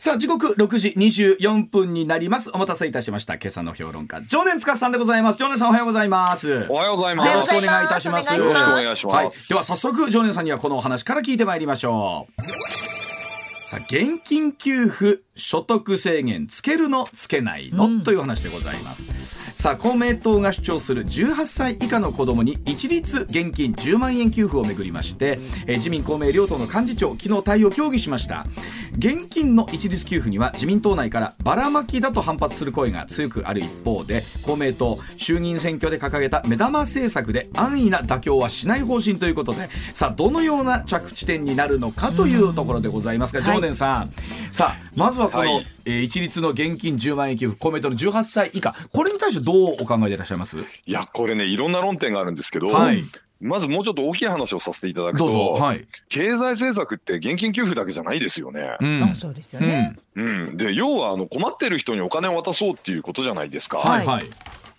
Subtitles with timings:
[0.00, 2.48] さあ時刻6時24分になります。
[2.54, 3.34] お待たせいたしました。
[3.34, 5.38] 今朝の評論家常年司さんでございます。
[5.38, 6.66] 常年さんおはようございます。
[6.70, 7.28] おはようございます。
[7.28, 8.32] よろしくお願いいたします。
[8.32, 12.42] よろしくお願いします、はい、では早速常年さんにはこのお話から聞いてまいりましょう。
[13.68, 28.46] さあ現金給付所得制限つけるのつけないの、うん、という話でございますさあ公明党が主張する18歳以下の子どもに一律現金10万円給付をめぐりまして、え自民公明両党の幹事長昨日対応協議しました。
[28.98, 44.08] 現金の一律給付には自民党内からばらまきだと反発する声が強くある一方で公明党衆議院選挙で掲げた目玉政策で安易な妥協はしない方針ということでさあどのような着地点になるのかというところでございますが、常念さん、はい、
[44.52, 50.58] さあまずはこの、はい、えー、一律の現金10万円給付公明党の18歳以下これに対してどうお考えでいらっしゃいます？
[50.58, 53.04] いやこれねいろんな論点があるんですけど、はい、
[53.40, 58.76] まずもうちょっと大きい話をさせていただくと、はい、経済政策って現金給付だけじゃないですよね。
[58.80, 59.96] うん、そうですよね。
[60.14, 63.78] うん、で要はあの困ってる人にお金を渡そうっていうことじゃないですか。
[63.78, 64.30] はい、はい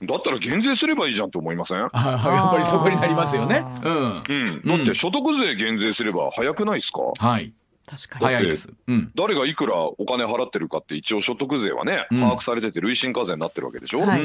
[0.03, 1.77] だったら減税すればいいじゃんって思いません？
[1.77, 3.63] やっぱりそこになりますよね。
[3.83, 4.23] うん。
[4.27, 4.61] うん。
[4.65, 7.01] だって所得税減税すれば早くないですか？
[7.19, 7.53] はい。
[7.85, 8.25] 確かに。
[8.25, 14.21] 早いです、うん、誰がいくらお金払ってるかって一応所得税はね、把握されてて累進課税になってるわけでしょ、はい、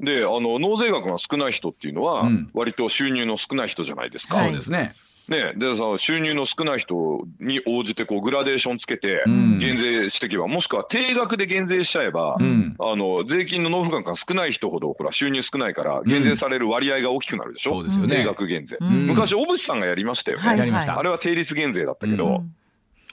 [0.00, 4.36] であの納税額が少ない人っていうのは、割と収入の少ない人じゃないですか。
[4.36, 4.94] そうですね。
[5.28, 22.42] ね、でさ収入の少ない人に応じてこうグラデーションつけて減税していけば、うん、もしくは定額で減税しちゃえば、うん、あの税金の納付額が少ない人ほどほら収入少ないから減税される割合が大きくなるでしょ、うん、そうですよね、定額減税、昔小渕さんがやりましたよね、はいはい、あれは定率減税だったけど、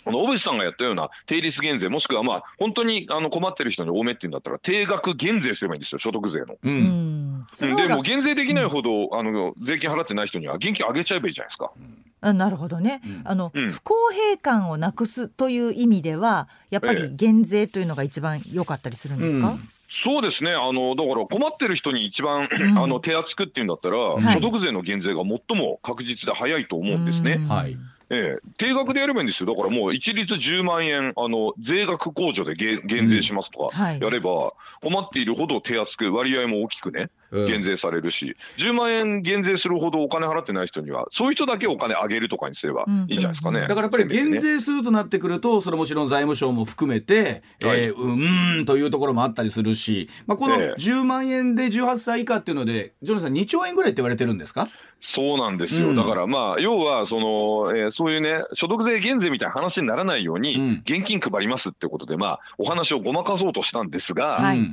[0.06, 6.58] この小渕さんがやったような定率減税もしくはまあ本当にあの困ってる人に多めっていうんだったら定額減税すればいいんですよ所得税の。
[6.64, 11.72] うん、でも減税できないほど、あの税金払ってない人には現金上げちゃえばいいじゃないですか。
[12.22, 19.70] あなるほどね、うん、あの、うん、不公平感をなくすという意味ではやっぱり減税というのが一番良かったりするんですか、うん。
[19.90, 20.54] そうですね。
[20.54, 27.38] あのだから困ってる人に一番、あの手厚くっていうんだったら、はい、所得税の減税が最も確実で早いと思うんですね。
[27.48, 27.78] はい
[28.10, 29.54] ええ、定額でやればいいんですよ。
[29.54, 34.38] だからもう一律10万円あの税額控除で減税しますとかやれば、うん。
[34.42, 37.10] はい、困っているほど手厚く割合も大きくね
[37.48, 54.70] 減税されるし、うん、10万円減税するほどお金払ってない人にはそういう人だけお金あげるとかにすればいいじゃないですかね、だからやっぱり減税するとなってくるとそれもちろん財務省も含めて、はい、えー、うんというところもあったりするし、まあ、この10万円で18歳以下っていうので、ジョナさん2兆円ぐらいって言われてるんですか？
[55.02, 64.72] そうなんですよ、うん、だからまあ要はその、えー、そういうね所得税減税みたいな話にならないように、現金配りますってことでまあお話をごまかそうとしたんですが、はい、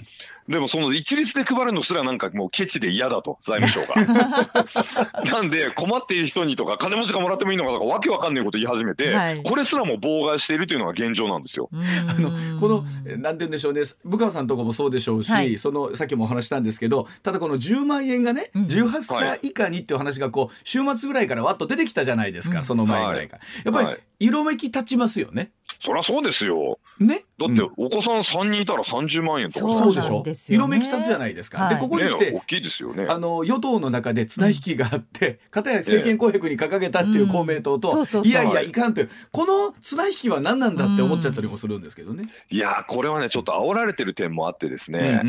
[0.48, 4.52] でもその一律で配るのすらなんかもうケチで嫌だと財務省が。
[5.24, 11.70] なんで困っている人にとか金持ちがもらってもいいのかとかわけわかんないこと言い始めて、はい、これすらも妨害しているというのが現状なんですよ。
[11.72, 12.84] あのこの
[13.16, 13.82] なんて言うんでしょうね。
[14.04, 23.72] 武川さんとかもそうでしょうし、はい、そのさっきもお話したんですけどただこの10万円がね、うん、18歳以下にっていう話がこう週末ぐらいからわっと出てきたじゃないですか、うん、その前ぐらいから。
[23.72, 25.50] やっぱり色めき立ちますよね。
[25.80, 26.78] そりゃそうですよ。
[27.00, 27.24] ね？
[27.38, 30.22] だってお子さん三人いたら三十万円とか、そうでしょ？
[30.54, 31.68] 色めき立つじゃないですか。
[31.68, 33.06] でここに来て、大きいですよね。
[33.08, 42.28] あの与党の中で綱引きがあって、片や政権公約に掲げたっていう公明党と、いやいやいかんというこの綱引きは何なんだって思っちゃったりもするんですけどね。
[42.50, 45.22] いやこれはねちょっと煽られてる点もあってですね。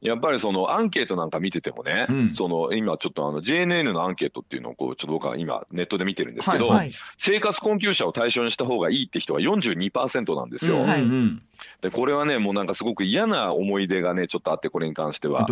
[0.00, 6.76] やっぱりそのアンケートなんか見ててもね、うん、その今ちょっとあの JNN のアンケートっていうのをこうちょっと僕は今ネットで見てるんですけど、はい。
[6.78, 10.78] はい、生活困窮者を対象にした方がいいって人が42%なんですよ。
[10.78, 10.88] うん。
[10.88, 11.02] はい、
[11.80, 15.46] でこれはねもうなんかすごく嫌な思い出がねちょっとあってこれに関しては。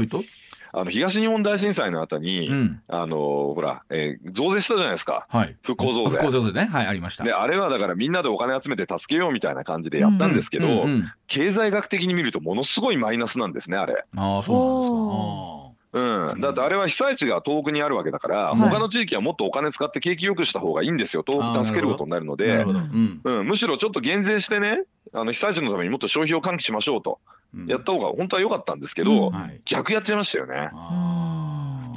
[0.71, 3.17] あの東日本大震災の後に、うん、あの
[3.55, 6.11] ほら、えー、増税したじゃないですか、はい、復興増税。
[6.11, 7.25] 復興増税ね、はい、ありました。
[7.25, 14.05] で、あれはだからみんなでお金集めて助けようみたいな感じでやったんですけど、うんうんうん、経済学的に見るとものすごいマイナスなんですね、あれ。
[14.17, 15.58] ああ、そうなんですか。
[15.93, 21.25] うん、だってあれは被災地が東北にあるわけだから、他の地域はもっとお金使って景気よくした方がいいんですよ。
[21.27, 24.83] 東北助けることになるので、うん、うん、むしろちょっと減税してね
[25.13, 27.19] あの被災地のためにもっと消費を喚起しましょうと、
[27.67, 29.33] やった方が本当は良かったんですけど、
[29.65, 30.71] 逆やっちゃいましたよね。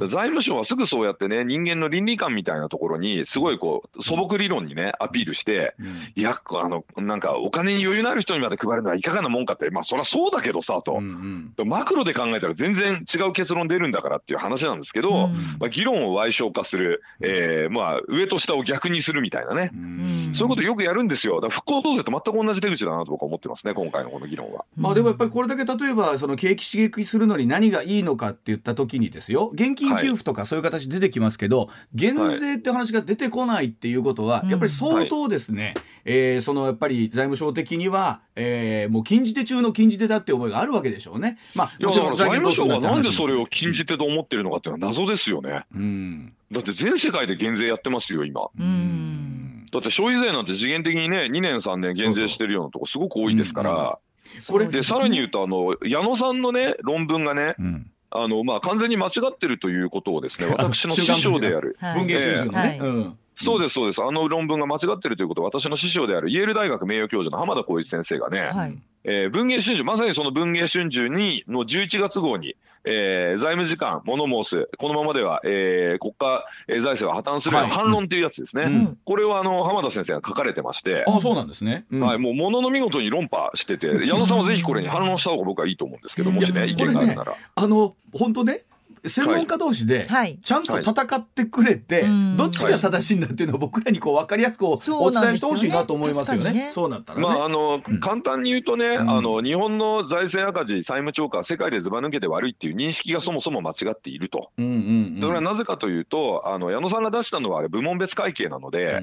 [0.06, 21.36] 財務省はすぐそうやってね人間の倫理観みたいなところにすごいこう素朴理論にねアピールして、うん、いやあのなんかお金に余裕のある人にまで配るのはいかがなもんかってまあそりゃそうだけどさと、うんうん、マクロで考えたら全然違う結論出るんだからっていう話なんですけど、うん、まあ、議論を矮小化する、えー、まあ上と下を逆にするみたいなね、うん、そういうことよくやるんですよ。
[21.36, 24.64] だから復興増税と全く同じ手口だなと僕は思ってますね今回のこの議論は。
[24.76, 29.50] まあでもやっぱりこれだけ例えばその景気刺激するのに何がいいのかって言った時にですよ。
[29.52, 35.74] 現金給付とかそういう形出てきますけど、減税って話が出てこないっていうことは、やっぱり相当ですね、
[36.04, 41.38] えそのやっぱり財務省的には、えもう禁じ手中の禁じ手だって思いがあるわけでしょうね。
[41.54, 45.64] まあ、もちろん財務省はなんでそれを禁じ手と思ってるのかっていうのは謎ですよね。
[45.74, 48.48] うん、だって全世界で減税やってますよ今。
[48.58, 49.66] うん。
[49.72, 53.98] だって消費税なんて次元的にね2年3年減税してるようなとこすごく多いですから。
[54.46, 61.76] これでさらに言うとあの矢野さんのね論文がね、うんあのまあ完全に間違ってるということをですね 私の師匠である。
[61.94, 64.02] 文藝春秋のね、そうですそうです。
[64.02, 81.04] あの論文が間違ってるということを私の師匠であるイェール大学名誉教授の浜田光一先生がね、はい、えー、文藝春秋まさにその文藝春秋にの11月号に、えー、財務次官物申すこのままでは、えー、国家財政は破綻するような反論というやつですね、はいうん、これはあの浜田先生が書かれてまして。
[81.08, 88.64] あそうなんですね、うん、はいもうものの見事に論破してて矢野さんはぜひこれに反論した方が僕はいいと思うんですけどもしね意見があるなら、ね、あの本当ね
[89.04, 90.06] 専門家同士で
[90.42, 92.06] ちゃんと戦ってくれて、
[92.36, 96.68] どっちが正しいんだっていうのを僕らにこう分かりやすくお伝えしてほしいなと思いますよね。
[96.70, 104.50] そうなったら、ね、まああの、簡単に言うとね、あの日本の財政赤字債務超過世界でずば抜けて悪いっていう認識がそもそも間違っていると。
[104.56, 109.02] それはなぜかというとあの矢野さんが出したのはあれ部門別会計なので、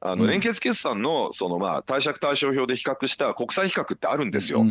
[0.00, 4.64] あの連結決算のそのまあ貸借対照表で比較した国際比較ってあるんですよ。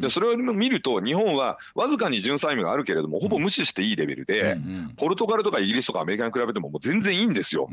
[0.00, 4.56] でそれを見ると日本はわずかに純債務があるけれどもほぼ無視していいレベルで、
[4.96, 7.68] ポルトガルとかイギリスとかアメリカに比べてももう全然いいんですよ。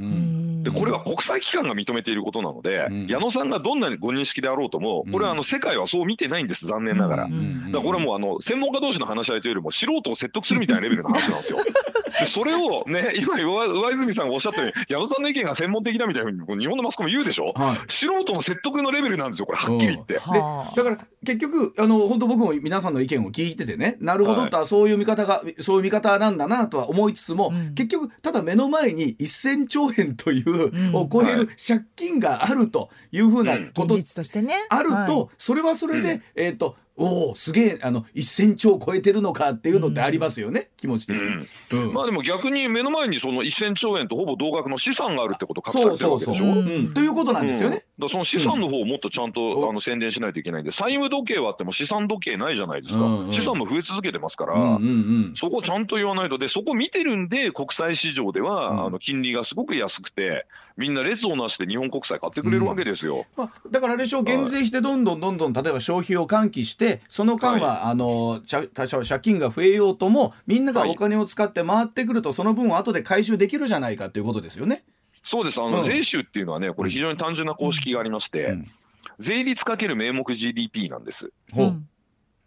[0.64, 7.24] でこれは国際機関が認めていることなので、矢野さんがどんなにご認識であろうともこれはあの世界はそう見てないんです残念ながら。
[7.24, 7.38] だか
[7.72, 11.60] らこれもあの専門家同士の話し合いというよりも素人を説得するみたいなレベルの話なんですよ。
[12.20, 20.14] でそれをね今上泉さんがおっしゃったように 矢野さんの意見が専門的だみたいなふうに日本のマスコミ言うでしょ、はい、素人の説得のレベルなんですよこれはっきり言って。
[20.16, 34.04] でだから結局あの本当僕も皆さんの意見を聞いててねなるほどとはそういう見方が、そういう見方なんだなとは思いつつも、うん、結局ただ目の前に1000兆円という、うん、を超える借金があるというふうなこと、うん、
[34.70, 41.22] あると、それはそれで、えっ、ー、とおおすげえあの1,000兆超えてるのかっていうのってありますよね、うん、気持ち的に、
[41.72, 41.88] うん。
[41.88, 46.90] うん、まあでも逆に目の前にその1,000兆円とほぼ同額の資産があるってこと隠されてるわけでしょ？
[46.90, 47.86] うということなんですよね。
[48.00, 54.80] だその資産の方をもっとちゃんと、あの宣伝しないといけないんで債務時計はあっても資産時計ないじゃないですか、うんうん、資産も増え続けてますから、うんうんう
[55.32, 60.46] ん、そこちゃんと言わないとでそこ見てるんで国際市場では、あの金利がすごく安くて
[60.78, 63.26] みんな列をなして日本国債買ってくれるわけですよ。
[63.38, 68.42] まあ、だからあれでしょ減税してどんどんどんどん例えば消費を喚起してその間は、はい、あの
[68.74, 74.84] 多少借金が増えようともみんながお金を使って回ってくると、その分を後で回収できるじゃないかということですよね。
[75.24, 75.60] そうです。
[75.60, 78.68] あの、うん、税収っていうのはねこれ非常に単純な公式がありまして、うん、
[79.20, 81.32] 税率かける名目 GDP なんです。
[81.56, 81.64] う。
[81.64, 81.88] ん。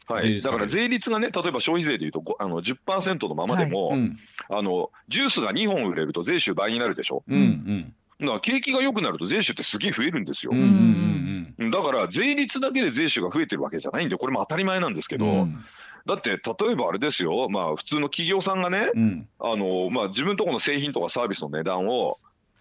[0.06, 3.98] はい、だから税率がね例えば消費税でいうとあの10%のままでも、はい。
[3.98, 4.16] うん、
[4.48, 7.24] あのジュースが2本売れると税収倍になるでしょ。
[7.28, 10.52] うんうんだから景気が良くなると税収ってすげえ増えるんですよ。
[11.70, 15.64] だから税率だけで税収が増えてるわけじゃないんでこれも当たり前なんですけど、うん、
[16.06, 17.48] だって例えばあれですよ。
[17.48, 22.18] まあ普通の企業さんがね、うん、あのまあ、自分とこの製品とかサービスの値段を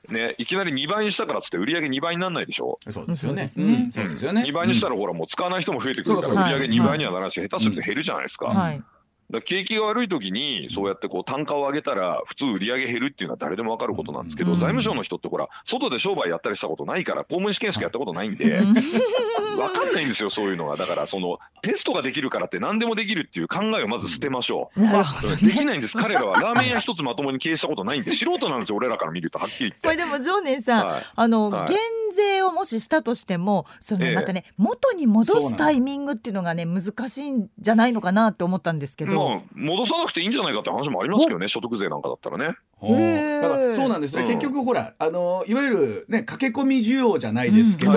[0.10, 2.80] ね、いきなり2倍にしたからっつって売り上げ2倍にならないでしょ。
[2.90, 3.44] そうですよね。
[3.44, 4.44] うん、そうですよね。
[4.44, 7.32] 2倍にしたらほらもう使わない人も増えてくるから売り上げ2倍にはならない。
[7.32, 8.48] し、下手すると減るじゃないですか。
[8.48, 8.84] はい
[9.30, 18.62] だ景気が悪い時にそうやってこう単価を上げたら普通売り上げ減るっていうのは誰でも分かることなんですけど、財務省の人ってほら外で商売やったりしたことないから公務員試験しかやったことないんで
[19.58, 20.78] 分かんないんですよそういうのが。
[20.78, 25.98] だからそのテストができるからって何でもできるっていう考えをまず捨てましょう、できないんです。
[25.98, 29.80] 彼らはラーメン屋一つまともに経営したことないんで素人なんですよ俺らから見るとはっきり言って。
[29.84, 31.78] これでも常念さん、はい、あの、はい、減
[32.16, 42.56] 税をもししたとしてもそのまたね、え元に戻すタイミングっていうのがね難しいんじゃないのかなって思ったんですけど、まあ、戻さなくていいんじゃないかって話もありますけどね所得税なんかだったらね。
[42.80, 44.16] だからそうなんです。
[44.16, 47.94] ね、うん、結局ほらあのいわゆるね駆け込み需要じゃないですけど、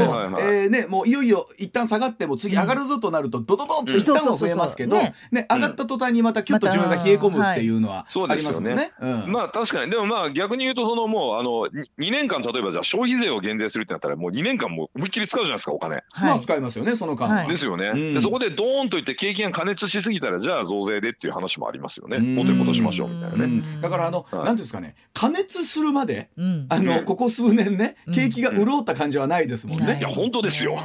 [0.71, 8.93] ねもういよいよ一旦下がっても次上がるぞとなるとドドドって一旦は増えますけど、ね上がった途端にまたキュッと需要が冷え込むっていうのはありますよね。
[9.27, 9.91] まあ確かに。
[9.91, 11.69] でもまあ逆に言うとそのもうあの
[11.99, 16.03] 2年間例えばじゃあ消費税を減税するってなったらもう2年間も思いっきり使うじゃないですかお金。
[16.15, 17.47] まあ使いますよねその間は。
[17.47, 18.15] ですよね。
[18.15, 22.19] でそこでドーンといって景気が加熱しすぎたらじゃあ増税でっていう話もありますよね。
[22.19, 23.63] もっと戻しましょうみたいなね。
[23.83, 29.99] だからあの、なんてですかね加熱するまで、うん、あのここ数年ね景気が潤った感じはないですもんね。
[29.99, 30.79] いや本当ですよ。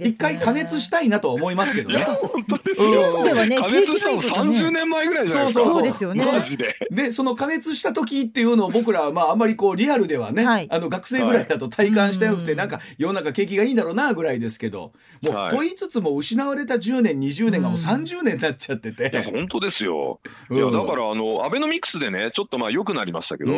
[0.00, 2.04] 一回加熱したいなと思いますけどね。
[2.04, 3.22] 本当ですよ。
[3.24, 5.64] ではね加熱したの三十年前ぐらいじゃないですか。
[5.64, 6.24] そうですよね。
[6.24, 6.76] マジで。
[6.90, 14.92] でその加熱した時っていうのを僕らはまああんまりこうリアルではね、はい、あの学生ぐらいだと体感してなくて、なんか世の中景気がいいんだろうなぐらいですけど、
[15.22, 19.10] もう、と言いつつも失われた10年20年がもう30年になっちゃってて。
[19.12, 20.20] いや本当ですよ。
[20.50, 23.52] いやだからあのアベノミクスでねちょっとまあ良くなりましたけど、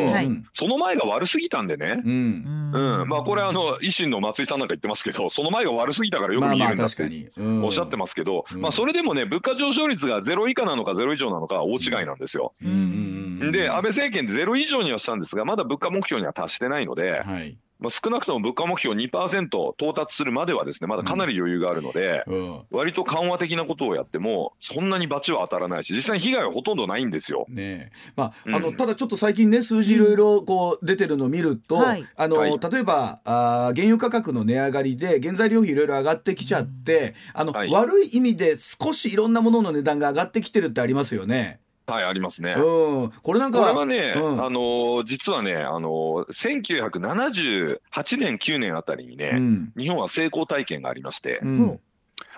[0.53, 2.01] その前が悪すぎたんでね。
[2.03, 3.05] うん。
[3.07, 7.31] まあこれあの維新の松井さんなんか言ってますけど、 その前が悪すぎたからよく見えるんだって
[7.63, 12.53] おっしゃってますけど、まあそれでもね物価上昇率がゼロ以下なのかゼロ以上なのか大違いなんですよ。
[12.59, 17.21] で安倍政権でゼロ以上にはしたんですがまだ物価目標には達してないので。
[17.21, 27.45] はいまあ、少なくとも物価目標2%到達するまではですねまだかなり余裕があるので、うん、割と緩和的なことをやってもそんなに罰は当たらないし実際に被害はほとんどないんですよ。
[27.49, 41.59] ねまあ、うん、あのただちょっと最近ね数字いろいろこう出てるのを見ると、はい、あの、はい、例えばあ原油価格の値上がりで原材料費いろいろ上がってきちゃって、あの、はい、悪い意味で少しいろんなものの値段が上がってきてるってありますよね。
[41.85, 42.53] はい、ありますね。
[42.53, 43.59] うん、これなんか。
[43.59, 47.79] これはね、うん、あの、実はね、あの、1978
[48.17, 51.79] 年、9年あたりにね、うん、日本は成功体験がありまして、うん、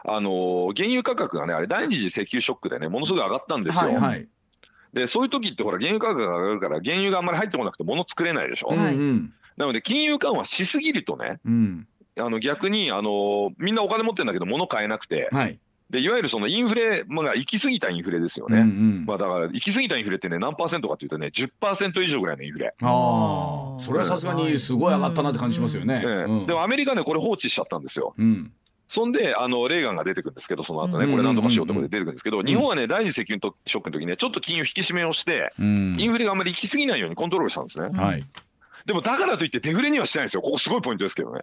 [0.04, 3.84] あの、原油価格がね、あれ、第二次石油ショックでね、ものすごい上がったんですよ。
[3.86, 4.28] はいはい、
[4.94, 8.70] で、そういう時って、ほら、原油価格が上がるから、原油があんまり入ってこなくて、物作れないでしょ。
[8.70, 8.98] はい、
[9.58, 11.40] なので、金融緩和しすぎるとね、
[12.18, 22.74] あの逆にあのみんなお金持ってるんだけど物買えなくて、はい、でいわゆるそのインフレ、まあ、行き過ぎたインフレですよね、うんうん、まあ、だから行き過ぎたインフレってね何パーセントかというとね10%以上ぐらいのインフレ。
[22.82, 26.40] ああそれはさすがにすごい上がったなって感じしますよね、うん。
[26.40, 28.52] うん、でもアメリカねこれ放置しちゃったんですよ、うん。
[28.90, 37.90] そんであのレーガンが出てくるんですけどその後ねこれ何とかしようとこで出てくるんですけど、日本はね第二次石油ショックの時ねちょっと金融引き締めをして、インフレがあんまり行き過ぎないようにコントロールしたんですね。
[37.90, 38.26] はい
[38.86, 40.42] でもだからといってデフレにはしてないんですよ。
[40.42, 41.42] ここすごいポイントですけどね。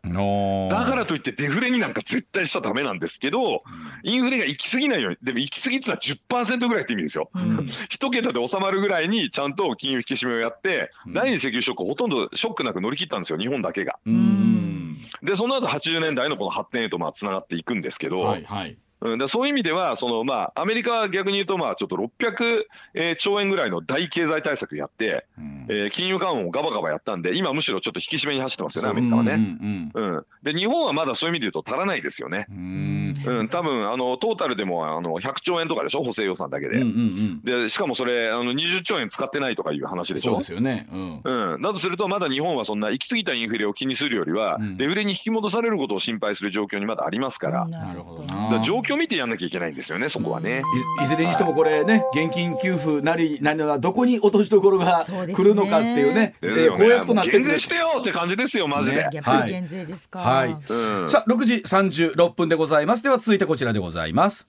[0.70, 3.64] だからといってデフレになんか絶対しちゃダメなんですけど、
[4.04, 7.30] インフレが行き過ぎないように、でも行き過ぎってのは10%ぐらいって意味ですよ。
[7.88, 13.98] 一、うん、桁で収まるぐらいにちゃんと金融引き締めをやって、うん、第二次石油ショックほとんどショックなく乗り切ったんですよ、日本だけが。
[15.22, 29.32] で、その後80年代のこの発展へとまあつながっていくんですけど、はいはいうん、でそういう意味ではその、まあ、アメリカは逆に言うと、まあ、ちょっと600、えー、兆円ぐらいの大経済対策やって、うん、えー、金融緩和をガバガバやったんで、今むしろちょっと引き締めに走ってますよね、アメリカはね。
[29.32, 30.16] うん、うん。
[30.16, 32.46] うん、で、日本はまだそういう意味で言うと足らないですよね。
[32.48, 36.76] うん、うん、多分あのトータルでもあの100兆円とかでしょ、補正予算だけで。
[36.76, 40.32] うんうんうん、でしかもそれあの20兆円使ってないとかいう話でしょ？
[40.32, 41.20] そうですよね、うん。
[41.24, 48.60] うん、だとすると、まだ日本はそんな行き過ぎたインフレを気にするよりは、デフレに引き戻されることを心配する状況にまだありますから、なるほどな。
[48.62, 50.62] 状況を見てやんなきゃいけないんですよね、そこはね。
[51.02, 59.20] いずれにしてもこれね、現金給付なり、何はどこに落としどころが来るのかっていうね、うね公約となって減税してよって感じですよ、マジで。
[59.22, 60.20] はい、減税ですか。
[60.20, 60.56] はい。
[61.08, 63.02] さあ、6時36分でございます。
[63.02, 64.46] では続いてこちらでございます。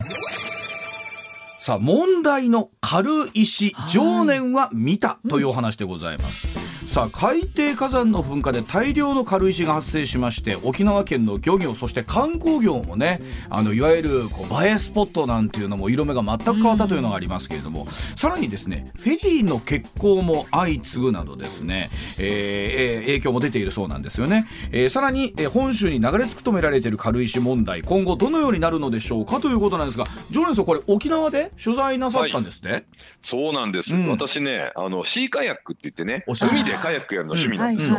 [1.61, 6.62] さあ、問題の軽石、常年は見たというお話でございます。
[6.87, 32.85] さあ海底火山の噴火で大量の軽石が発生しまして沖縄県の漁業そして観光業もねあのいわゆるこう映えスポットなんていうのも色目が全く変わったというのがありますけれども、さらにですねフェリーの欠航も相次ぐなどですね、えー、影響も出ているそうなんですよね、えー、さらに、えー、本州に流れ着くとめられている軽石問題今後どのようになるのでしょうかということなんですがジョーネさんこれ沖縄で取材なさったんですね、はい、
[33.23, 37.97] そうなんです、うん、私ねあのシーカヤックって言ってね海でカヤックやるの趣味なんですよ。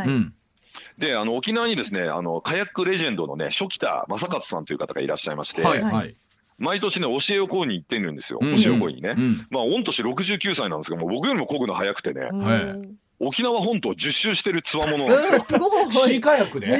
[0.99, 6.15] であの沖縄にですねあのカヤックレジェンドのね初北正勝さんという方がいらっしゃいまして、はいはい、
[6.59, 12.95] 毎年ね教えを講に行ってるんですよ、教えを講にね、うん、まあ御年69歳なんですけども僕よりもこぐの早くてね、はい
[13.27, 15.59] 沖縄本島10周してるつわものなんですよ。
[15.59, 15.93] すごい。
[15.93, 16.71] シーカヤックで、え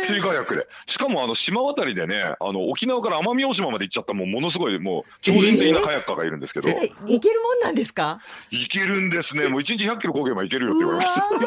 [0.00, 0.66] ー、シーカヤックで。
[0.86, 6.68] しかもあの島渡りでね、あの沖縄から奄美大島まで行っちゃったもうものすごいもう超人的なカヤッカーがいるんですけど。
[6.68, 8.20] えー、行けるもんなんですか？
[8.50, 9.48] 行けるんですね。
[9.48, 11.22] もう1日100キロ漕げば行けるよって言われました。
[11.28, 11.46] 危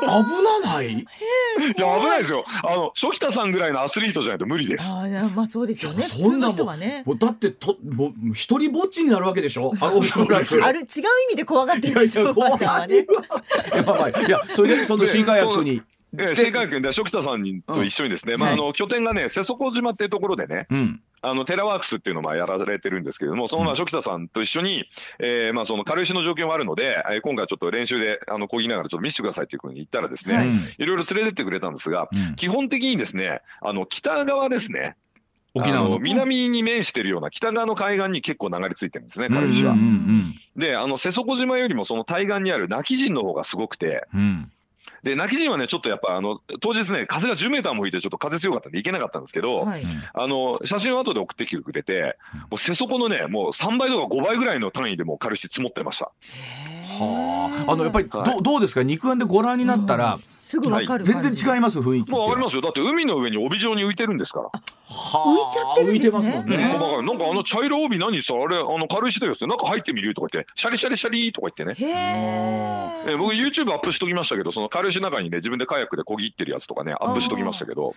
[0.63, 0.93] なない？
[0.93, 1.05] い
[1.77, 2.45] や危ないですよ。
[2.63, 4.89] あの初北さんぐらいのアスリートじゃないと無理です。
[4.89, 6.03] あまあそうですよね。
[6.03, 9.73] そんなもん、ね、もうだってともう一人ぼっちになるわけでしょ。
[9.79, 12.31] あのある違う意味で怖がってるでしょ。
[12.31, 13.05] おばあちゃんはね。
[13.73, 14.11] やばい。
[14.11, 15.81] いやそれでその新海薬に。
[16.17, 24.85] ええ、新海薬で初北さんにと一緒にですね、うん、まあ、あの拠点がね瀬底島っていうところでね、うん、あのテラワークスっていうのをまあやられてるんですけれどもそのまあ初北さんと一緒に、
[25.19, 30.85] えー、まあその軽石の状況もあるので、えー、今回ちょっと練習であのこぎながらちょっと見せてくださいというふうに言ったらですね、い。
[30.85, 34.95] ろいろ連れてってくれたんですが、基本的にですねあの北側ですね
[35.57, 35.99] 沖縄の。
[35.99, 39.75] 南に面してるような北側の海岸に結構流れ着いてるんですね軽石は。
[40.55, 44.07] であの瀬底島よりもその対岸にある今帰仁の方がすごくて。
[44.13, 44.51] うん。
[45.03, 49.83] で泣き陣はねちょっとやっぱあの当日ね風が10メーターも吹いてちょっと風強かったんで行けなかったんですけど、はい、
[50.13, 52.17] あの写真を後で送ってきてくれて
[52.49, 56.05] もう瀬底のねもう3倍とか5倍ぐらいの単位でもう軽石積もってました。
[56.05, 58.83] はあ、あのやっぱりど,、はい、どうですか？
[58.83, 62.61] 肉眼でご覧になったら、うんすぐわかる、はい、全然違います雰囲気もうわかりますよ。
[62.61, 64.49] だって海の上に帯状に浮いてるんですから。
[64.49, 69.33] 浮いちゃってるんですね、ね、なんかあの茶色帯何さあれあの軽石だよ。
[69.33, 71.75] って中入ってみるとか言ってシャリシャリシャリとか言ってね。
[71.77, 77.93] へえ僕 YouTube アップしときましたけどその軽石の中にね自分でカヤックでこぎってるやつとかねアップしときましたけど、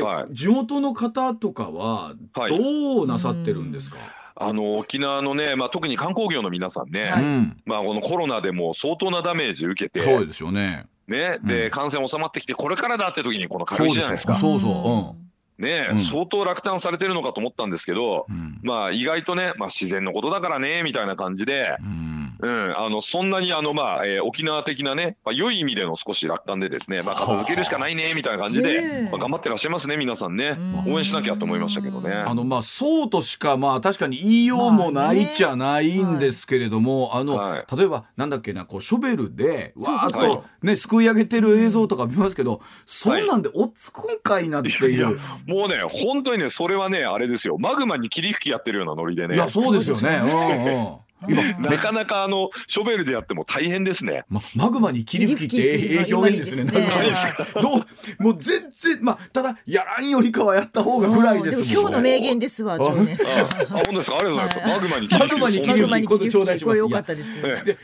[0.00, 2.14] はい、地元の方とかは
[2.48, 4.06] どうなさってるんですか、はい
[4.42, 7.24] あの沖縄のね、まあ、特に観光業の皆さんね、はい、
[7.66, 10.00] まあ、このコロナでも相当なダメージ受けて。
[10.00, 14.36] そうですよねね、で、うん、感染収まってきてこれからだって時にこの軽石じゃないですか。
[14.36, 15.16] そうそ
[15.58, 22.09] う、ね、うん、相当落胆されてるのかと思ったんですけど、うん、まあ意外とね、まあ、自然のことだからねみたいな感じで、うん、
[22.42, 30.56] うん、あのそんなにあの、まあえー、沖縄的なね、まあ、良い意味での少し楽観でですね、まあ、片付けるしかないねみたいな感じで、まあ、頑張ってらっしゃいますね皆さんね。
[30.86, 32.12] 応援しなきゃと思いましたけどね。
[32.12, 44.90] あのまあそうとしかまあ確かに言いようもないじゃないんですけれども、あの、はい、例えばなんだっけなこうショベルでわーっとねすくい上げてる映像とか見ますけど、そんなんでおっつくんかいなっていう。
[44.90, 47.58] いやいやもうね本当にねそれはねあれですよ。
[47.58, 49.34] マグマに霧吹きやってるようなノリでね。
[49.34, 50.20] いやそうですよね。
[50.22, 50.96] うんうん
[51.28, 54.24] 今なかなかあのショベルでやっても大変ですね。
[54.28, 56.72] ま、マグマに霧吹きってええ表現ですね。
[57.60, 61.68] どうもう全然まあただやらんよりかはやった方がぐらいですもん。
[61.68, 62.74] 今日の名言ですわ。
[62.74, 63.36] あ本当ですか？
[63.36, 64.58] ありがとうございます。
[64.66, 66.78] マグマにマグマに霧吹きこ頂戴します。
[66.78, 67.36] よかったです。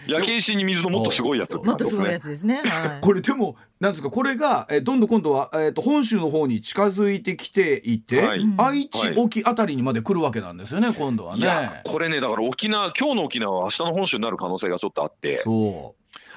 [0.07, 1.57] 焼け石に水のもっとすごいやつ。
[1.57, 2.63] もっとすごいやつですね。
[3.01, 4.11] これでもなんですか？
[4.11, 11.83] これが、えー、どんどん今度は、えーと、本州の方に近づいてきていて、はい、愛知沖あたりにまで来るわけなんですよね、今度はね。
[11.85, 15.45] これねだから沖縄今日の沖縄は明日の本州になる可能性がちょっとあって。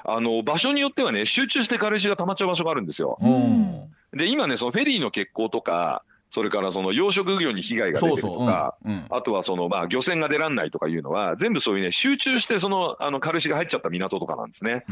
[0.06, 3.18] あの場所によってはね集中して軽石が溜まっちゃう場所があるんですよ。
[3.22, 8.76] うん、で今ねそのフェリーの欠航とかそれからその養殖業に被害が出てるとか、
[9.10, 14.86] あとはそのまあ漁船が出らんないとかいうのは、全部そういうね、集中してそのあの軽石が入っちゃった港とかなんですね。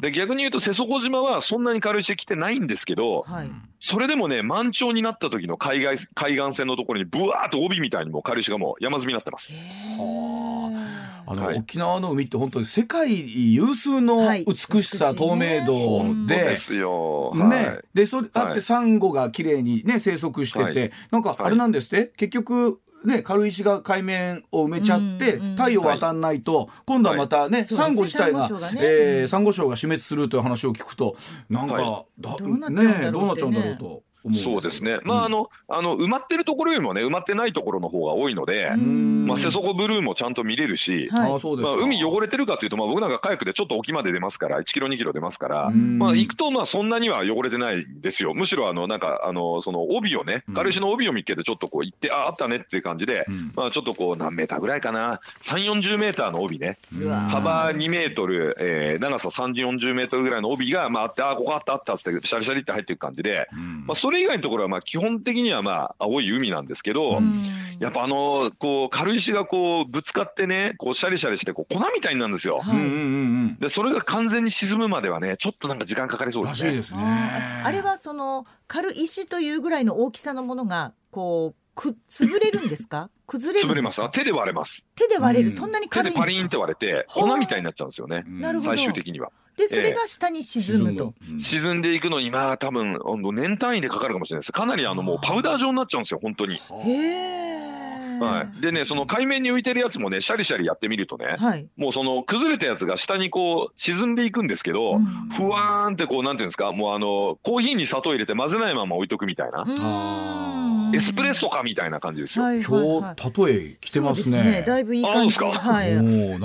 [0.00, 3.50] で逆に言うと瀬底島はそんなに軽石来てないんですけど、はい、
[3.80, 9.54] それでもね、満潮になった時の海外海岸線のところにぶわーっと帯みたいにも軽石がもう山積みになってます。
[9.98, 11.34] あ。
[11.34, 31.16] の、はい、沖縄の海って本当に世界有数の美しさ、はい、透明度で、ですよ、ね、でそれあってサンゴが綺麗にね生息してて、なんかあれなんですって、結局ね、軽石が海面を埋めちゃって、太陽当たんないと、今度はまたね、サンゴ自体が、えサンゴ礁が死滅するという話を聞くと
[31.48, 33.36] なんか、どうなっちゃうんだろう
[33.78, 34.02] と。
[34.34, 48.34] そうですね、まああのあの埋まってるところよりもね埋まってないところの方が多いので、まあ、瀬底ブルーもちゃんと見れるし、はい、まあ、海汚れてるかというと、まあ、僕なんかカヤックでちょっと沖まで出ますから1キロ2キロ出ますから、まあ、行くとまあそんなには汚れてないですよ。
[48.34, 55.20] むしろあのなんかあのその帯をね軽石の帯を見っけてちょっとこう行ってああったねっていう感じで、まあ、ちょっとこう何メーターぐらいかな。
[55.42, 56.78] 3 4 0メーターの帯ね。
[57.30, 63.48] 幅2メートル、えー、長さ3 4 0メートルぐらいの帯が、まあ、あってあここあったあったってシャリシャリって入っていく感じで、
[63.86, 67.20] まあ、それ以外のところはまあ基本的にはまあ青い海なんですけど、
[67.80, 72.62] やっぱあのこう軽石がこうぶつかってねこうシャリシャリしてこう粉みたいになるんですよ。
[73.60, 76.82] でそれが完全に沈むまではねちょっとなんか時間かかりそうですね。
[76.82, 77.00] すね。
[77.64, 83.10] あれはその軽石というぐらいの大きさのものがこうく潰れるんですか？
[83.26, 84.00] 崩れる潰れます。
[84.12, 84.86] 手で割れます。
[84.94, 88.24] 手で割れる、そんなに軽い手でパリンって割れて粉みたいになっちゃうんですよね。
[88.64, 92.98] 最終的にはでそれが下に沈むと、えー、沈んでいくのにまあ多分
[93.32, 94.52] 年単位でかかるかもしれないです。
[94.52, 96.54] かなりあのもうパウダー状になっちゃうんですよ本当に。
[96.54, 97.75] へえ
[98.20, 110.66] はい、でねその海面に浮いてるやつもねシャリシャリやってみるとね、はい、もうその崩れたやつが下にこう沈んでいくんですけど、うん、ふわーんってこうなんていうんですかもうあのコーヒーに砂糖入れて混ぜないまま置いとくみたいな。
[110.94, 112.44] エスプレッソかみたいな感じですよ。
[112.44, 114.36] はいはいはい、今日例え来てますね。
[114.36, 115.36] すねだいぶいい感じ。
[115.38, 115.90] はい、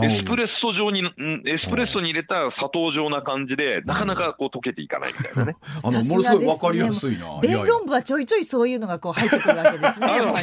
[0.05, 1.03] エスプレッソ状に
[1.45, 5.55] エスプレッソに入れた砂糖状な感じでなかなかこう溶けていかないみたいなね。
[5.83, 7.39] あのものすごいわかりやすいな。
[7.41, 9.93] 弁論部はちょいちょいそういうのがこう入ってくるわけで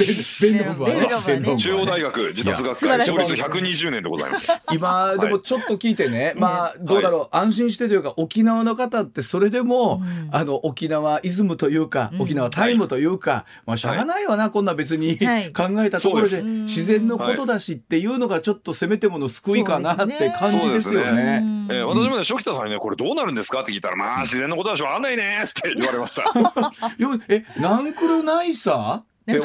[0.05, 0.57] すね。
[0.59, 1.09] 弁論部はね。
[1.23, 4.61] 中央大学自達学会創立120年でございます。
[4.73, 7.37] 今でもちょっと聞いてね、まあどうだろう。
[7.37, 10.03] 安心してというか沖縄の方ってそれでも
[10.33, 21.29] あの沖縄イズムというか沖縄タイムというかまあしゃあないわなこんな別に、はい、考えたところで自然のことだしっていうのがちょっとせめてもの救いかなって感じですよね。
[21.41, 21.69] ね。
[21.71, 26.33] えー、私もね初期田さんにねこれどうなるんですかって聞いたらまあ自然のことだしわかんないねって言われました。
[27.29, 29.05] えナンクルないさ？
[29.29, 29.41] で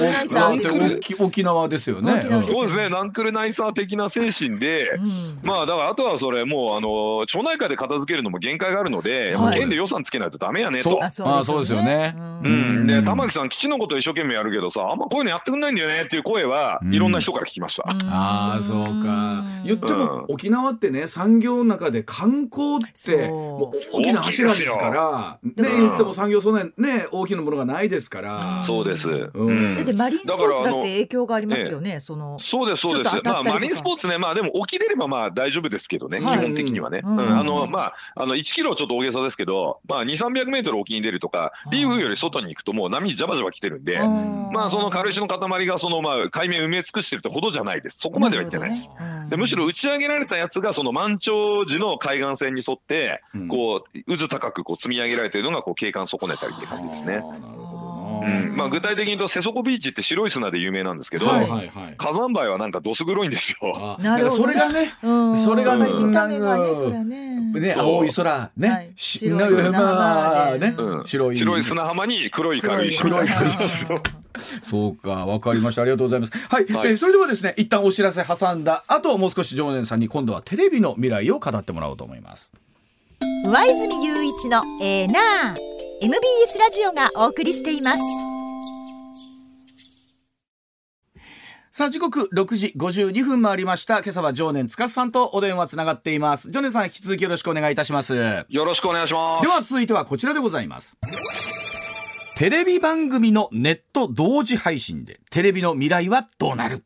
[1.20, 2.22] 沖縄ですよね。
[2.42, 11.00] そうですねナンクルナイサー的な精神で、うん、まあだからあとはそれもうあの町内会で片付けるのも限界があるので、はい、県で予算つけないとダメやねと。
[11.04, 12.16] あそうですよね。
[12.18, 17.84] うん、で玉木さん基地のこと一生懸命やるけどさあんまこういうのやってくんないんだよねっていう声はいろんな人から聞きました。
[17.88, 19.44] ああそうか。
[19.66, 25.40] 言っても沖縄ってね産業の中で観光って大きな柱ですから。
[25.44, 28.64] ね言っても産業そんなね大きなものがないですから。
[28.64, 29.10] そうです。
[29.10, 29.73] うん。
[29.86, 32.00] でマリンスポーツだって影響がありますよね。
[32.00, 33.16] そのそうですそうです。
[33.24, 37.02] まあマリンスポーツねまあでも起きれればまあ大丈夫ですけどね基本的にはね。
[37.04, 48.00] うんあのまああの1キロちょっと大げさですけどまあ2、300メートル沖に出るとかリーフより外に行くともう波ジャバジャバ来てるんでまあその軽石の塊がそのまあ海面埋め尽くしてるってほどじゃないです。
[48.00, 48.90] そこまでは言ってないです。
[49.30, 57.24] でむしろ打ち上げられたやつがその満潮時の海岸線に沿ってこう渦高くこう積み上げられているのがこう景観損ねたりって感じですね。
[58.22, 58.56] うん。
[58.56, 63.98] まあ、具体的に言うと瀬底ビーチって白い砂で有名なんですけど、はいはいはい、火山灰はなんかどす黒いんですよ。
[64.02, 64.94] なるほどそれがね、
[65.36, 67.34] それがね、見た目がね、それはね。
[67.60, 71.38] ね、青い空、ね、はい、白い砂浜ね、白い。
[71.38, 73.28] 白い砂浜に黒い軽石黒い。
[74.64, 75.84] そうか、わかりました。
[75.84, 76.32] ありがとうございます。
[76.34, 82.52] はい、はい、えー、それではですね、一旦お知らせ挟んだ後、もう少し常念さんに今度はテレビの未来を語ってもらおうと思います。
[83.46, 85.73] 上泉雄一のエーナー。
[86.06, 88.04] MBS ラジオがお送りしています。
[91.72, 94.00] さあ時刻6時52分回りました。
[94.00, 96.52] 今朝は常年司さんとお電話つながっています。
[96.52, 98.46] 常年さん引き続きよろしくお願いいたします。
[98.50, 99.48] よろしくお願いします。
[99.48, 100.98] では続いてはこちらでございます。
[102.36, 106.84] テレビ番組のネット同時配信でテレビの未来はどうなる？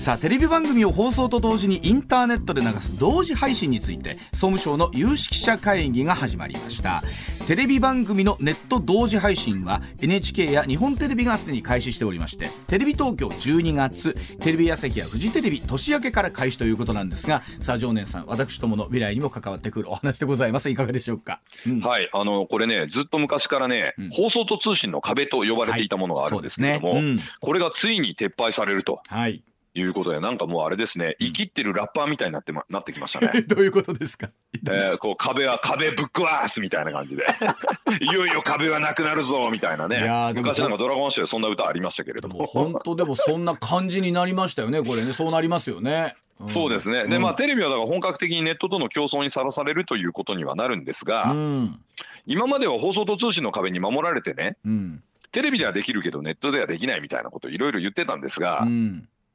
[0.00, 7.02] さあテレビ番組を放送と同時にインターネットで流す同時配信について総務省の有識者会議が始まりました。
[7.48, 20.68] テレビ番組のネット同時配信は NHK や日本テレビがすでに開始しておりましてテレビ東京12月テレビ朝日やフジテレビ年明けから開始ということなんですがさあ常念さん私どもの未来にも関わってくるお話でございます。
[20.68, 27.10] いかがでしょうか、うん、はいあのこれねずっと昔からね、うん、放送と通信の壁と呼ばれていたものがあるんですけれども、はいね。
[27.12, 29.00] うん、これがついに撤廃されると。
[29.08, 29.42] はい
[29.74, 33.42] いうことで、なんかもうあれですね、生きってるラッパーみたいになって、ま、なってきましたね。
[33.46, 34.30] どういうことですか？
[34.54, 37.24] えー、こう壁は壁ぶっ壊すみたいな感じで、
[38.00, 40.00] いよいよ壁はなくなるぞみたいなね。
[40.00, 42.46] いや昔なんかドラゴンシュそんな歌ありましたけれども。
[42.46, 44.82] 本当でもそんな感じになりましたよね。
[44.82, 46.16] これね、そうなりますよね。
[46.40, 47.06] うん、そうですね。
[47.06, 51.80] で、まあ、テレビはだから本格的にネットとの競争にさらされるということにはなるんですが、うん、
[52.26, 55.02] 今までは放送と通信の壁に守られてね、うん、
[55.32, 58.64] テレビではできるけどネットではできないみたいなことをいろいろ言ってたんですが、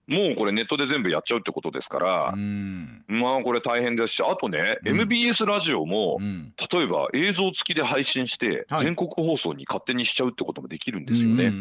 [0.08, 2.36] もうこれネットで全部やっちゃうってことですから、
[3.08, 11.54] まあこれ大変ですし、あとね、うん、MBS ラジオも、うん、例えば映像付きで配信して、全国放送に勝手にしちゃうってこともできるんですよね。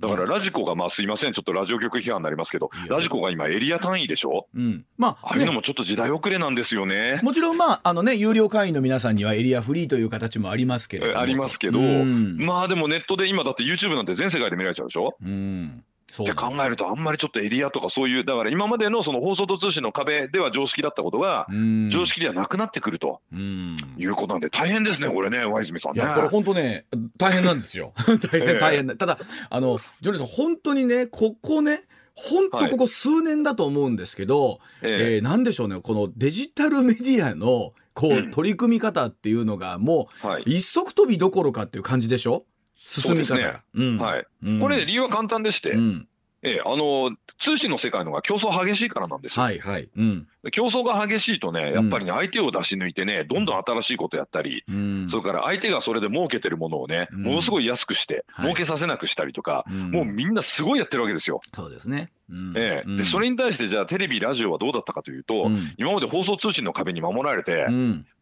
[0.00, 7.20] だからラジコが、まあすいません、ちょっとラジオ局批判になりますけど、ラジコが今エリア単位でしょ、うん、まあ、ああいうのもちょっと時代遅れなんですよね。
[7.22, 15.16] もちろんまあ、あのね、有料会員の皆さんにはエリアフリーという形もありますけれどありますけど、まあでもネットで今だって YouTube なんて全世界で見られちゃうでしょ？
[15.22, 15.84] うん
[16.20, 21.46] って考えるとあんまりちょっとエリアとかそういうだから今までのその放送と通信の壁では常識だったことが
[21.90, 26.84] 常識ではなくなってくるということなんで大変ですねこれね和泉さん、ね、いやこれ本当ね
[27.16, 27.92] 大変なんですよ。
[27.96, 42.44] 大 変大変、えー、ただあのジョニーさん本当にねここね本当ここ数年だと思うんですけど、はい、えー、えー、なんでしょうねこのデジタルメディアのこう、取り組み方っていうのがもう、一足飛びどころかっていう感じでしょ？
[42.86, 43.36] 進み方。
[43.36, 43.60] ね。
[43.74, 46.08] うん、はい、うん、これ理由は簡単でして、うん、
[46.42, 49.42] ええ、あの通信の世界のが競争激しいからなんですよ。
[49.44, 49.88] はいはい。
[49.96, 61.40] うん、競争が激しいとねやっぱりね相手を出し抜いてねどんどん新しいことやったり、うん、それから相手がそれで儲けてるものをね、うん、ものすごい安くして、儲けさせなくしたりとか、もうみんなすごいやってるわけですよ。
[61.54, 62.10] そうですね。
[62.56, 67.66] ええ、でそれに対してじゃあテレビラジオはどうだったかというと、今まで放送通信の壁に守られて、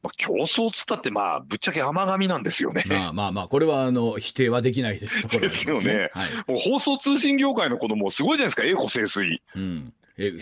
[0.02, 2.84] まあ、競争っつったってまあぶっちゃけ甘噛みなんですよね。
[2.88, 6.10] まあまあまあこれはあの否定はできないです、ね、ですよね。
[6.14, 8.64] はい、もう放送通信業界の子供すごいじゃないですか。
[8.64, 9.38] 栄枯盛衰。
[9.54, 9.92] うん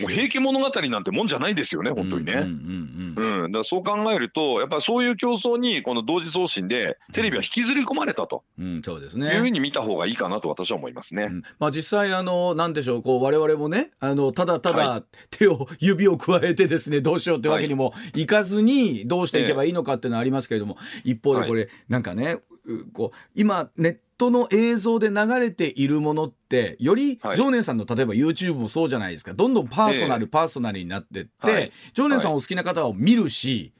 [0.01, 2.33] もう平家物語なんてもんじゃないですよね本当にね。
[2.33, 2.99] うん
[3.43, 9.35] だからそう考えるとやっぱりそういう競争にこの同時送信でテレビは引きずり込まれたと、うん、そうですね。
[9.35, 11.23] いうふうに見た方がいいかなと私は思いますね。
[11.23, 22.39] うん、まあ、実際あのなんでしょうこう我々もねあのただただ手を、指を加えてですねどうしようってわけにもいかずにどうしていけばいいのかっていうのはありますけれども、一方でこれ、はい、なんかね
[22.93, 29.33] こう今ネットの映像で流れているものってより常念さんの例えば YouTube もそうじゃないですか。
[29.33, 33.73] どんどんパーソナル、パーソナルになってって、常念さんお好きな方を見るし、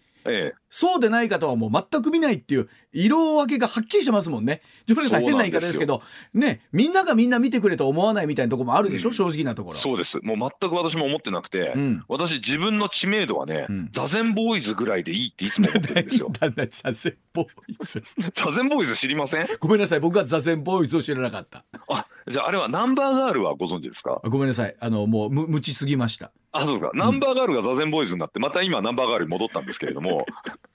[0.69, 4.61] そうでない方はもう全く見ないっていう色分けがはっきりしてますもんね。
[4.85, 6.01] ジョネさん変な言い方ですけど
[6.33, 9.77] ねみんながみんな見てくれと思わないみたいなところもあるでしょ、うん、正直なところ。
[9.77, 10.19] そうです。
[10.23, 16.31] もう全く私も思ってなくて、うん、私自分の知名度はね、うん、座禅ボーイズぐらいでいいっていつも思ってるんですよ。
[16.39, 18.03] 座禅ボーイズ。
[18.33, 19.47] 座禅ボーイズ知りません？
[19.59, 21.65] ごめんなさい僕は座禅ボーイズを知らなかった。
[21.89, 24.21] あじゃああれはナンバーガールはご存知ですか？
[24.23, 24.75] ごめんなさい。
[24.79, 26.31] あのもう無無知すぎました。
[26.51, 30.25] あそうですか、ナンバーガールが座禅ボーイズになってまた今ナンバーガールに戻ったんですけれども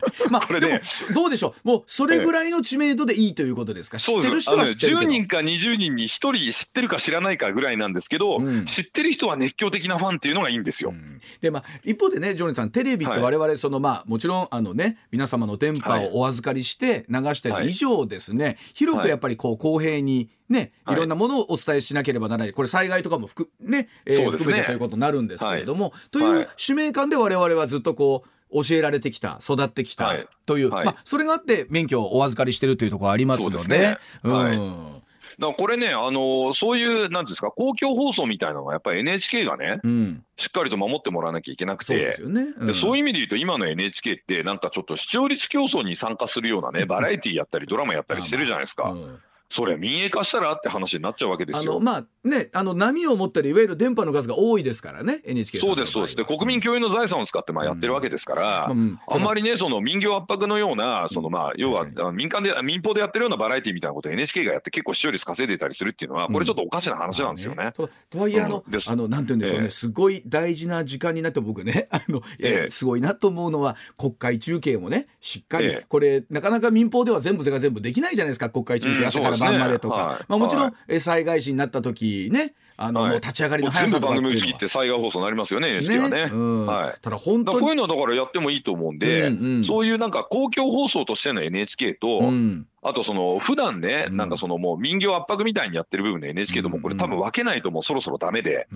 [0.30, 0.80] まあこれね。
[1.14, 1.68] どうでしょう。
[1.68, 10.90] もうそれぐらいの知名度でいいということですか、知ってる人は知ってるけど、ね、10人か20人に1人知ってるか知らないかぐらいなんですけど、うん、知ってる人は熱狂的なファンっていうのがいいんですよ。
[10.90, 20.94] うん、でまあ一方でねジョネさんテレビって我々その、はい、まあもちろんあのね皆様の電波をお預かりして流したり以上ですね、はい、広くやっぱりこう公平にね、い。
[20.94, 30.14] ろんなものをお伝えしなければならない、これ災害とかも含,、ねえー、含めてということになるんですけれども、はい、という使命感で我々はずっとこう教えられてきた育ってきた
[30.46, 33.68] という、はい、まあ、それがあって免許をお預かりしてるというところありますので。
[33.68, 35.02] ね、うん。
[35.38, 42.46] だからこれね、あのー、そういう、なんですか、公共放送みたいなのは、やっぱり NHK がね、うん、しっかりと守ってもらわなきゃいけなくて、そう、ね。
[42.58, 48.90] うん、そういう意味で言うと、今の NHK って、なんかちょっと視聴率競争に参加するようなね、 バラエティーやったり、ドラマやったりしてるじゃないですか。
[48.90, 49.20] うん
[49.54, 51.72] それ民営化したらって話になっちゃうわけですよ。
[51.72, 56.16] あのまあねあの波を持ったりいわゆる電波の数が多いですからね NHK そうですそうです。
[56.16, 67.64] で国民共有の財産を使ってまあやってるわけですから、うんうん、あんまりねその民業圧迫のようなそのまあ要は民間で民放でやってるようなバラエティーみたいなことを NHK がやって結構視聴率稼いでいたりするっていうのはこれちょっとおかしな話なんですよね。
[67.64, 67.72] ね。
[67.72, 79.96] ととはいえあの,、あのなんて言うんでしょうね、えー、すごい大事な時間になって僕ねあの、えー、すごいなと思うのは国会中継もねしっかり、えー、これなかなか民放では全部が全部できないじゃないですか国会中継朝から晩までとか。
[79.96, 80.24] はい。
[80.28, 86.24] まあ、もちろん、はい、災害時になった時ねあの、はい、立ち上がりの速さとか全部番組打ち切って災害放送になりますよね NHK はね。
[86.26, 86.30] ね。
[86.32, 98.68] うん、はい、ただ本当こういうのはだからやってもいいと思うんで、うんうん、そういうなんか公共放送としての NHK と、うん、あとその普段ね、なんかそのもう民業圧迫みたいにやってる部分で NHK ともこれ多分分けないともうそろそろダメで、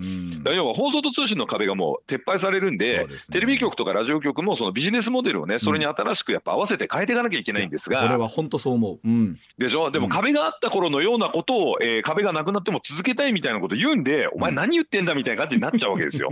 [0.45, 8.99] 要は放送と通信の壁がもう撤廃されるんで、テレビ局とかラジオ局もそのビジネスモデルをね、それに新しくやっぱ合わせて変えていかなきゃいけないんですが、これは本当そう思う。
[9.57, 9.91] でしょ？
[9.91, 16.29] でも壁があった頃のようなことを、えー、壁がなくなっても続けたいみたいなこと言うんで、お前何言ってんだみたいな感じになっちゃうわけですよ。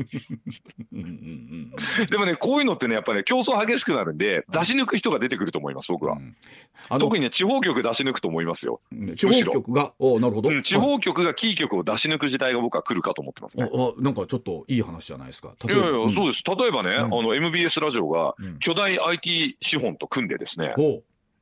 [2.09, 6.17] でもね、こういうのってね、やっぱね、競争激しくなるんで、出し抜く人が出てくると思います、僕は。
[6.99, 8.65] 特にね、地方局出し抜くと思います。
[8.65, 8.81] よ。
[9.15, 13.69] 地方局が、おなるほど、うん、地方局がキー局を出し抜く時代が僕は来るかと思ってますね。
[13.71, 15.53] あなんかちょっといい話じゃないですか。
[15.63, 16.43] いやいや、うん、そうです。
[16.45, 20.73] 例えばね、あの MBS ラジオが巨大 IT 資本と組んでですね、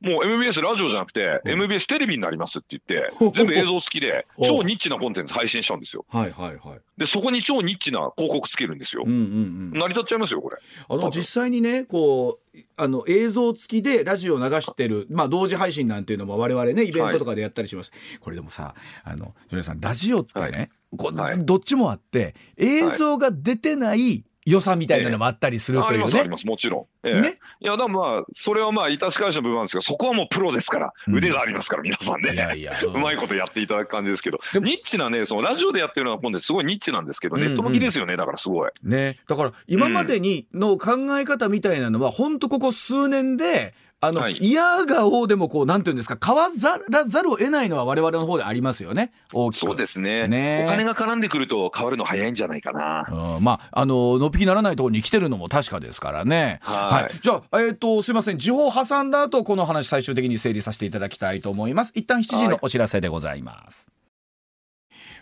[0.00, 6.04] もう MBS ラジオじゃなくて、MBS テレビになりますって言って、全部映像付きで、 超ニッチなコンテンツ配信したんですよ。
[6.08, 6.80] はいはいはい。
[6.98, 9.04] で、そこに超ニッチな広告つけるんですよ。
[9.06, 10.58] うんうんうん、成り立っちゃいますよ、これ。
[10.88, 26.04] あの、実際にね、こう、あの映像付きでラジオを流してる、まあ、同時配信なんていうのも我々ねイベントとかでやったりします、はい、これでもさあのジョニーさんラジオってね、はい、こどっちもあって映像が出てない良さみたいなのもあったりするというね。
[26.06, 26.46] えー、あります。
[26.46, 27.08] もちろん。
[27.08, 32.32] えー、ね、いやだまあそれはまあ致し返しの部分なんですけどそこはもうプロですから腕がありますから、皆さんね。
[32.32, 34.38] いやいや、うん、うまいことやっていただく感じですけど。
[34.54, 38.70] ニッチなねそのラジオでやってるような本ですごいニッチなんですけど、ネット向きですよねだからすごい。
[38.84, 39.16] ね。
[39.28, 46.50] だから今までにの考え方みたいなのは、うん、本当ここ数年であの、はい、嫌顔でもこうなんていうんですか変わ
[46.90, 49.12] らざるを得ないのは我々の方でありますよね。
[49.32, 49.66] 大きく。
[49.66, 50.28] そうですね。
[50.28, 50.64] ね。
[50.66, 53.06] お金が絡んでくると変わるの早いんじゃないかな、
[53.36, 56.60] うん、まああののっぴきならないところに来てるのも確かですからね。
[56.62, 58.38] はい、はい、じゃあえっ、ー、とすいません。
[58.38, 61.92] 時報挟んだ後この話最終的に整理させていただきたいと思います。
[61.94, 63.96] 一旦7時のお知らせでございます、はい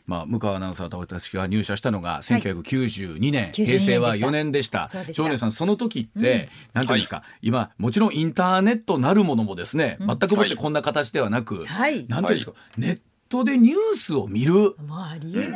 [0.07, 4.91] まあ、向川アナウンサーと私が入社したのが1992年、はい、平成は4年でした。
[5.13, 14.77] 少年さん、その時って、うん、なんていうんですか、はい、今、もちろんインターネットなるものもですね、全くもってこんな形ではなく、はい、なんていうんですか、ネットでニュースを見る。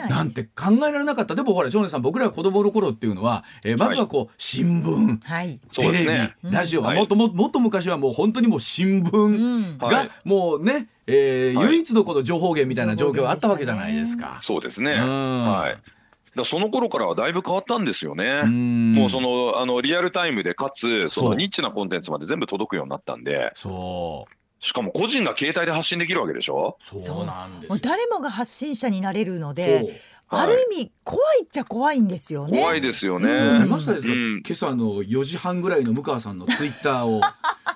[0.09, 1.35] なんて考えられなかった。
[1.35, 14.39] でもほら少年さん僕らが子供の頃っていうのは、えー、まずはこう新聞、はい、テレビ、ね、ラジオ、うん、もっとももっと昔はもう本当にもう新聞がもうね、えー、はい、唯一のこの情報源みたいな状況があったわけじゃないですか。
[14.43, 16.37] そうですね、はい。
[16.37, 18.43] だその頃からはだいぶ変わったんですよね。
[18.45, 23.51] もうそのあのリアルタイムでかつそのニッチなコンテンツまで全部届くようになったんで。
[23.55, 24.33] そう。
[24.61, 26.77] しかも個人が携帯で発信できるわけでしょ？
[26.81, 27.25] そう。
[27.25, 32.61] なんです誰もが発信者になれるのである意味怖いっちゃ怖いんですよね。
[32.61, 33.31] 怖いですよね。
[33.31, 37.21] うん、見ましたですか、うん、今朝の4時半ぐらいの向川さんのツイッターを。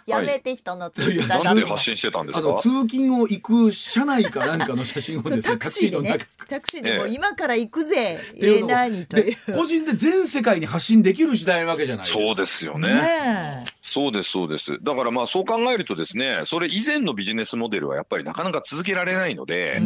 [0.06, 1.44] やめて人のツイッター。
[1.44, 2.54] なんで発信してたんですか？
[2.54, 9.06] 通勤を行く車内かなんかの写真をですね、タクシーでね、タクシーでも今から行くぜ、ええー、何？
[9.06, 9.36] という。
[9.54, 12.24] 個人で全世界に発信できる時代わけじゃないですか。
[12.26, 12.88] そうですよね。
[12.88, 19.80] ねそうですそうですだからまあそう考えるとですねそれ以前のビジネスモデルはやっぱりなかなか続けられないので。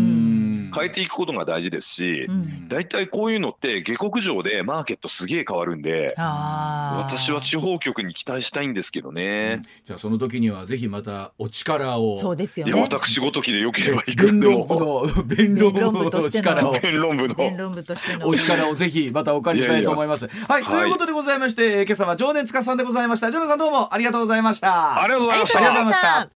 [0.74, 2.26] 変えていくことが大事ですし、
[2.68, 12.18] 大体こういうのって下克上でマーケットすげえ変わるんで私は地方局に期待したいんですけどね、じゃあその時にはぜひまたお力を。
[12.18, 16.72] そうですよ、ね、いや私ごときでよければいく弁論部の弁論部の力を。
[16.72, 17.34] 弁論部の。
[18.24, 20.28] お力をぜひまたお借りしたいと思います。
[20.48, 23.30] はい、ということでございまして今朝は常年塚さんでございました。
[23.30, 25.02] 常年さんどうもありがとうございました。
[25.02, 25.52] ありがとうございまし
[26.00, 26.30] た